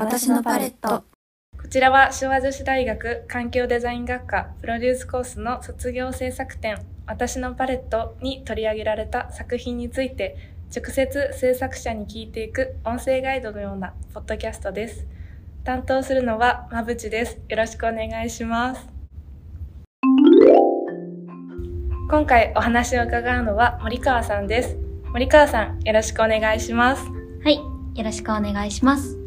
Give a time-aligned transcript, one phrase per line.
[0.00, 1.04] 私のパレット。
[1.60, 10.36] こちらは昭和女子大学環境デザイン学科プロデュースコースの卒業制作展私のパレットに取り上げられた作品について
[10.74, 15.04] 直接制作者に聞いていく音声ガイドのようなポッドキャストです。
[15.64, 17.38] 担当するのはまぶちです。
[17.50, 18.88] よろしくお願いします。
[22.08, 24.78] 今回お話を伺うのは森川さんです。
[25.12, 27.04] 森川さん、よろしくお願いします。
[27.44, 27.62] はい、よ
[28.02, 29.19] ろしくお願いします。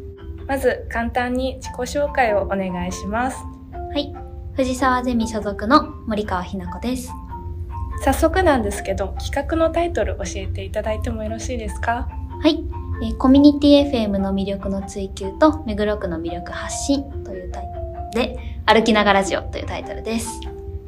[0.46, 3.38] まず簡単に自己紹介をお願いします。
[3.72, 4.14] はい、
[4.54, 7.10] 藤沢ゼミ所属の森川ひな子です。
[8.04, 12.08] 早速なんですけど、企画のタイトル教えていただいてもよろしいですか？
[12.42, 12.62] はい、
[13.02, 17.64] えーコミュニティ FM の魅力の追求と目黒区の魅力発信というタイ
[18.12, 20.40] トルで、歩きながらラジオというタイトルです。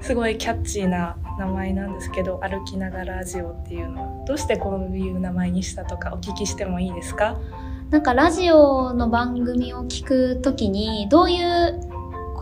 [0.02, 7.38] すごいキャッチーな名前なんですけど、歩きながらラジオっていうのは、どうしてこういう名前にしたとかお聞きしてもいいですか？
[7.90, 11.80] なんかラジオの番組を聞くときに、どういう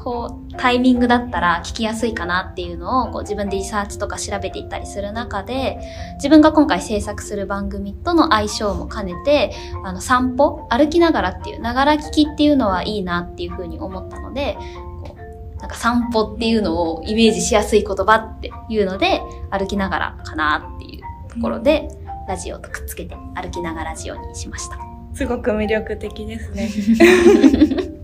[0.05, 5.79] こうタイミングだったら聞きやすいかなっていうのをこう自分でリサーチとか調べていったりする中で
[6.17, 14.59] 自分が今回制作する番組との相性も兼ねてあの散歩歩きながらっていうながら聞きっていうのはいいなっていうふうに思ったので
[15.05, 21.89] こうなんか散歩っていうのをイメージしやすい言葉っていうので歩きながらかなっていうところで、
[22.29, 24.94] ラジオとくっつけて歩きながらラジオにしました。
[25.15, 26.69] すごく魅力的ですね。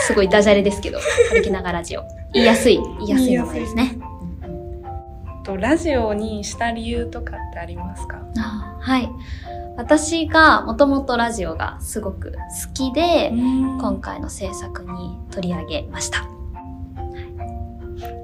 [0.00, 0.98] すごいダジャレですけど、
[1.32, 2.02] 歩きながらラジオ。
[2.32, 3.98] 言いやすい、言いやすい名前ですね。
[5.44, 8.18] とラジオにした理由とかってありますか？
[8.38, 9.08] あーはい。
[9.76, 12.38] 私がもともとラジオがすごく好
[12.74, 16.26] きで、今今回の制作に取り上げました。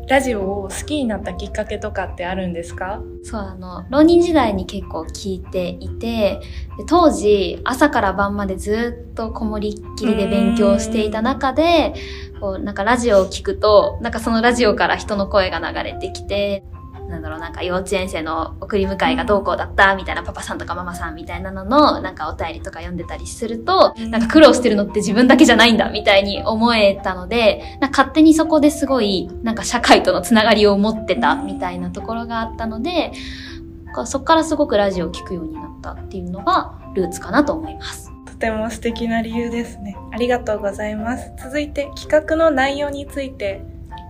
[0.09, 3.03] ラジオを好きになったきっかけとかってあるんですか？
[3.23, 6.41] そう、あの、浪人時代に結構聞いていて、
[6.89, 11.93] 当時、朝から晩までずっとこもりっきりで勉強していた中で、
[12.41, 16.65] こう、なんかラジオを聞くと、なんかそのラジオから人の声が流れてきて、
[17.09, 33.13] なんだろう、なんか幼稚園生の送り迎えがどうこうだったみたいなパパさんとかママさんみたいなのの、なんかお便りとか読んでたりすると、なんか苦労してるのって自分だけじゃないんだみたいに思えたので、なんか勝手にそこですごい、なんか社会とのつながりを持ってたみたいなところがあったので、
[33.95, 38.13] こうそこからすごくラジオを聞くようになったっていうのがルーツかなと思います。
[38.27, 39.97] とても素敵な理由ですね。
[40.13, 41.33] ありがとうございます。
[41.43, 43.63] 続いて企画の内容について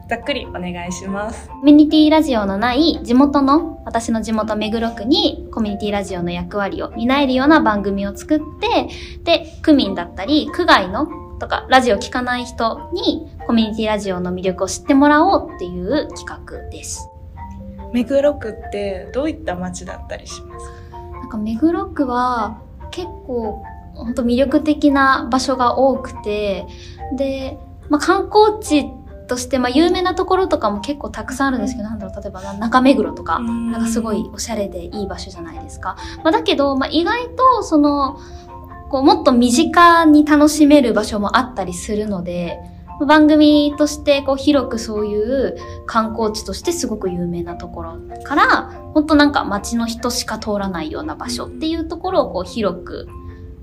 [0.09, 1.51] ざっくりお願いします。
[1.51, 8.89] コミュニティラジオのない地元の、私の地元目黒区にコミュニティラジオの役割を担えるような番組を作って、
[9.25, 11.09] で、区民だったり、区外の
[11.39, 17.07] とか、ラジオ聞かない人にコミュニティラジオの魅力を知ってもらおうっていう企画です。
[17.93, 20.71] 目黒区ってどういった街だったりします？
[20.91, 23.63] かなんか目黒区は結構
[23.95, 26.67] 本当魅力的な場所が多くて、
[27.17, 27.59] で、
[27.89, 28.91] まあ、観光地
[29.29, 35.97] として、まあ、有名なところとかも結構たくさんあるんですけど、なんだろう、例えばな中目黒とか、うんなんかすごいおしゃれでいい場所じゃないですか。
[36.25, 38.19] まあ、だけど、まあ、意外とその、
[38.91, 42.59] こうもっと身近に楽しめる場所もあったりするので、
[43.07, 45.57] 番組としてこう広くそういう
[45.87, 53.09] 観光地としてすごく有名なところから、本当なんか街の人しか通らないような場所っていうところをこう広く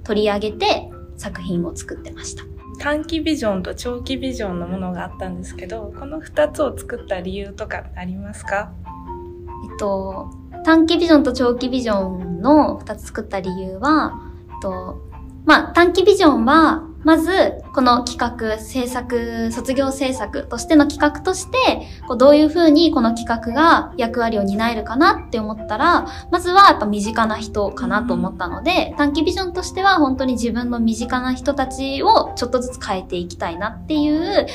[0.03, 2.54] 取り上げて作品を作ってました。
[2.77, 8.71] 短期ビジョンと長期ビジョンのものがあったんですけど、この2つを作った理由とかありますか？
[9.71, 10.29] えっと、
[10.63, 15.01] 短期ビジョンと長期ビジョンの2つ作った理由は、えっと、
[15.45, 21.57] まあ短期ビジョンは、まず、この企画、制作、卒業制作としての企画として、
[22.07, 34.47] こうどういうふうにこの企画が役割を担えるかなって思ったら、まずはやっぱ身近な人かなと思ったので、短期ビジョンとしては本当に自分の身近な人たちをちょっとずつ変えていきたいなっていう、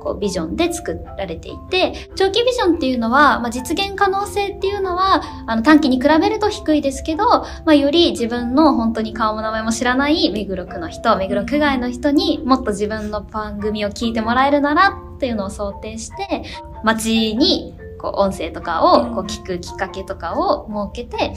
[0.00, 16.44] こうビジョンで作られていて、長期ビジョンっていうのは、まあ、実現可能性っていうのは、あの短期に比べると低いですけど、まあ、より自分の本当に顔も名前も知らない目黒区の人、目黒区外の人にもっと自分の番組を聞いてもらえるならっていうのを想定して、
[16.84, 21.34] 街にこう音声とかをこう聞くきっかけとかを設けて、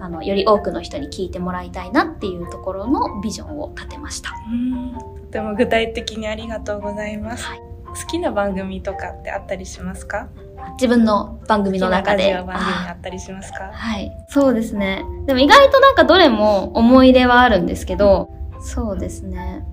[0.00, 4.30] あの、より多くの人に聞いてもらいたいなっていうところのビジョンを立てました。
[4.50, 7.44] うんとても具体的にありがとうございます。
[7.46, 7.60] はい
[7.96, 10.28] 好きな番組とかってあったりしますか？
[10.80, 12.34] 自分の番組の中で。
[12.34, 13.70] 番組ああったりしますか？
[13.72, 14.10] はい。
[14.28, 15.04] そうですね。
[15.26, 18.30] でも意外となんかどれも思い入れはあるんですけど、
[18.60, 19.64] そうですね。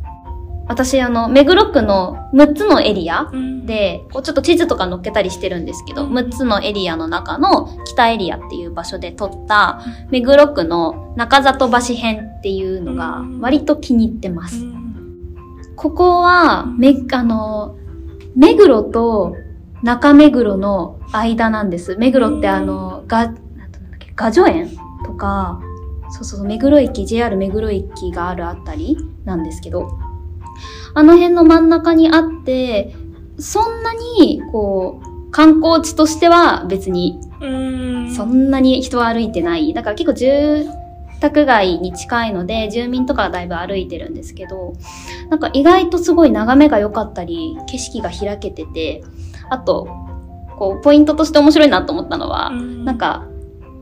[0.72, 3.66] 私、あの、目黒区の6つのエリアうん。
[3.66, 6.14] で、こうちょっと地図とか載っけたりしてるんですけど、うん。
[6.18, 9.82] 6つのエリアの中の北エリアっていう場所で撮った、
[10.12, 14.64] 目黒区の中里橋編っていうのが割と気に入ってます。
[14.64, 15.74] うん。
[15.76, 17.76] ここは、め、あの、
[18.38, 19.36] 目黒と
[19.84, 21.98] 中目黒の間なんです。
[21.98, 23.42] 目黒ってあの、が、なんだっ
[24.00, 24.70] け、画助園
[25.06, 25.60] とか、
[26.12, 29.90] そうそうそう、目黒駅、JR 目黒駅があるあたりなんですけど、
[30.94, 32.96] あの辺の真ん中にあって、
[33.40, 37.20] そんなに、こう、観光地としては別に。
[38.16, 39.74] そんなに人は歩いてない。
[39.74, 40.68] だから結構住
[41.22, 44.74] 宅街に近いので、住民とかはだいぶ歩いてるんですけど、
[45.30, 49.04] なんか意外とすごい眺めが良かったり、景色が開けてて、
[49.50, 49.88] あと、
[50.58, 53.26] こう、ポイントとして面白いなと思ったのは、うんなん、か、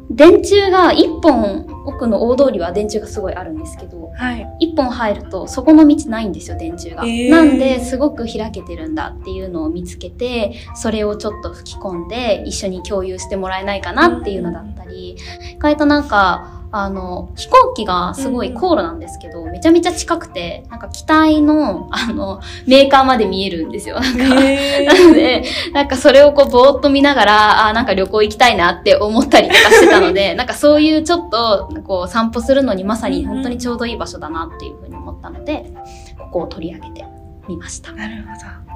[0.10, 4.48] 電柱が一本奥の大通りは電柱がすごいあるんですけど、はい。
[4.60, 7.06] 一本入るとそこの道ないんですよ、電柱が。
[7.06, 24.00] へーなんで、すごく開けてるんだっていうのを見つけて、それをちょっと吹き込んで一緒に共有してもらえないかなっていうのだったり、意外となんか、あの、飛行機がすごい航路なんですけど、めちゃめちゃ近くて、なんか機体の、あの、メーカーまで見えるんですよ。
[24.00, 25.44] なんか、へなので、
[25.74, 35.72] なんかそれをこうぼーっと見ながら、あーなんか旅行行きたいなって思ったりとかしてたので、 なんかそういうちょっとこう散歩するのにまさに本当にちょうどいい場所だなっていうふうに思ったので、
[36.20, 37.06] ここを取り上げて
[37.48, 37.92] みました。
[37.94, 38.70] なるほど。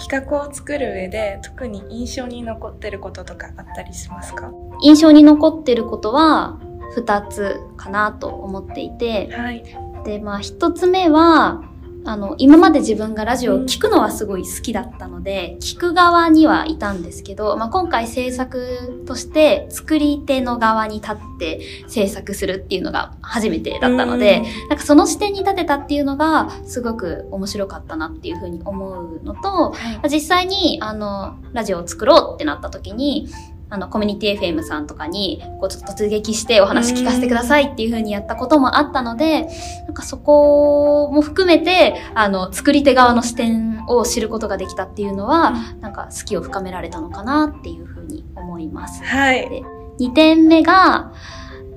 [0.00, 4.50] 企画を作る上で特に印象に残ってることとかあったりしますか？
[4.82, 6.58] 印象に残ってることは
[6.96, 9.64] 2つかなと思っていて、はい。
[10.04, 11.62] で、まあ一つ目は、
[12.04, 30.08] あの、今まで自分がラジオを聞くのはすごい好きだったので、聞く側にはいたんですけど、まあ今回制作として作り手の側に立って制作するっていうのが初めてだったので、なんかその視点に立てたっていうのがすごく面白かったなっていうふうに思うのと、はい。
[30.08, 33.28] 実際に、あの、ラジオを作ろうってなった時に、
[33.70, 39.48] あの、コミュニティ FM さんとかに、こう、ちょっと突撃してお話聞かせてくださいっていう風にやったこともあったので、
[39.86, 49.04] なんかそこも含めて、あの、作り手側の視点を知ることができたっていうのは、なんか好きを深められたのかなっていう風に思います。
[49.04, 49.62] はい。
[50.00, 51.12] 2点目が、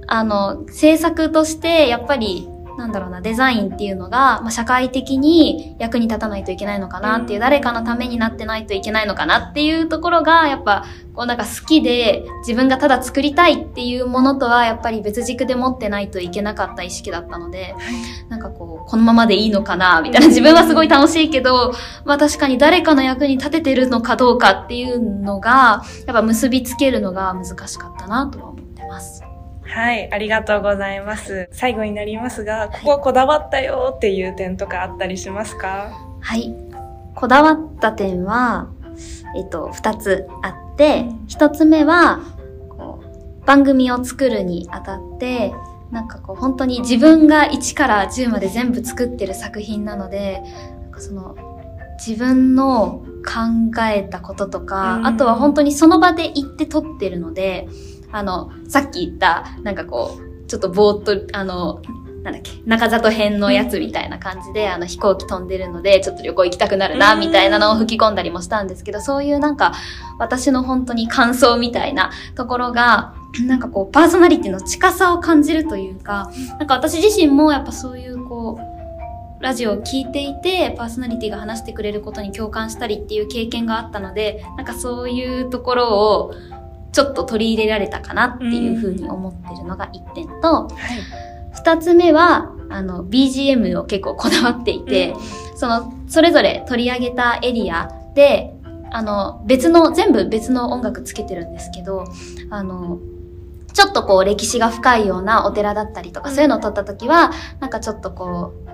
[0.07, 2.47] あの、制作として、やっぱり、
[2.81, 17.75] なんだろうな、デザインっていうのが、まあ、社会的に役に立たないといけないのかなっていう、うん誰かのためになってないといけないのかなっていうところが、やっぱ、こうなんか好きで、自分がただ作りたいっていうものとは、やっぱり別軸で持ってないといけなかった意識だったので、
[18.29, 20.27] なんかこう、このままでいいのかな、みたいな。
[20.27, 21.73] 自分はすごい楽しいけど、
[22.05, 29.30] まあ確かに誰かの役に立ててるのかどうかっていうのが、やっぱ結びつけるのが難しかったなとは思ってます。
[29.63, 30.11] はい。
[30.11, 31.47] ありがとうございます。
[31.51, 35.91] 最後になりますが、こここだわったよっていう点とかあったりしますか？
[36.19, 36.53] はい。
[37.15, 38.69] こだわった点は、
[39.37, 42.21] えっと、二つあってうん、一つ目は、
[42.69, 45.53] こう、番組を作るにあたって、
[45.91, 50.41] なんかこう、本当に自分が1から10まで全部作ってる作品なので、
[50.81, 51.35] なんかその、
[52.03, 57.67] 自分の考えたこととか、うんあとは本当にその場で行って撮ってるので、
[58.11, 61.81] あの、さっき言った、なんかこう、ちょっとぼーっと、あの、
[62.23, 67.19] なんだっけ、中里編のやつみたいな感じで、あの飛行機飛んでるので、ちょっと旅行行きたくなるな、うん。
[67.19, 69.73] みたいなのを吹き込んだりもしたんですけど、そういうなんか、
[70.19, 73.15] 私の本当に感想みたいなところが、
[73.47, 86.33] なんかこう、パーソナリティの近さを感じるというか、なんか私自身もやっぱそういうこう、ラジオを聞いていて、パーソナリティが話してくれることに共感したりっていう経験があったので、なんかそういうところを、
[86.91, 90.77] ちょっと取り入れられたかなっていうふうに思ってるのが一点と、はい。
[91.53, 95.13] 二つ目は、あの、BGM を結構こだわっていて、
[95.55, 98.53] その、それぞれ取り上げたエリアで、
[98.91, 102.05] あの、別の、全部別の音楽つけてるんですけど、
[102.49, 102.99] あの、
[103.73, 108.70] ちょっとこう歴史が深いようなお寺だったりとか、うんそういうのを撮った時は、なんかちょっとこう、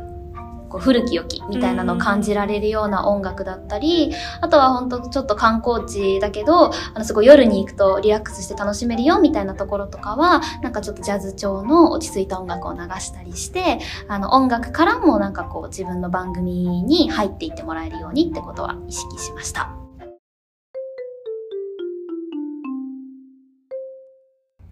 [0.70, 19.72] こう古き良きみたいなのを感じられるような音楽だったり、あとは本当ちょっと観光地だけど、あのすごい夜に行くとリラックスして楽しめるよみたいなところとかは、なんかちょっとジャズ調の落ち着いた音楽を流したりして、あの音楽からもなんかこう自分の番組に入っていってもらえるようにってことは意識しました。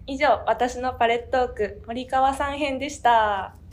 [0.08, 3.56] 以上、私のパレットーク、森川さん編でした。